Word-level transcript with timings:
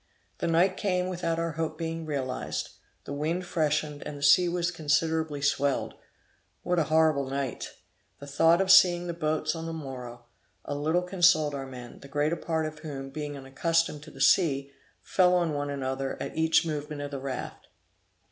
The 0.39 0.47
night 0.47 0.77
came 0.77 1.09
without 1.09 1.37
our 1.37 1.51
hope 1.51 1.77
being 1.77 2.07
realized; 2.07 2.69
the 3.03 3.13
wind 3.13 3.45
freshened, 3.45 4.01
and 4.01 4.17
the 4.17 4.23
sea 4.23 4.49
was 4.49 4.71
considerably 4.71 5.43
swelled. 5.43 5.93
What 6.63 6.79
a 6.79 6.85
horrible 6.85 7.29
night! 7.29 7.69
The 8.17 8.25
thought 8.25 8.61
of 8.61 8.71
seeing 8.71 9.05
the 9.05 9.13
boats 9.13 9.55
on 9.55 9.67
the 9.67 9.73
morrow, 9.73 10.25
a 10.65 10.73
little 10.73 11.03
consoled 11.03 11.53
our 11.53 11.67
men, 11.67 11.99
the 11.99 12.07
greater 12.07 12.35
part 12.35 12.65
of 12.65 12.79
whom, 12.79 13.11
being 13.11 13.37
unaccustomed 13.37 14.01
to 14.01 14.09
the 14.09 14.19
sea, 14.21 14.71
fell 15.03 15.35
on 15.35 15.53
one 15.53 15.69
another 15.69 16.17
at 16.19 16.35
each 16.35 16.65
movement 16.65 17.01
of 17.03 17.11
the 17.11 17.19
raft. 17.19 17.67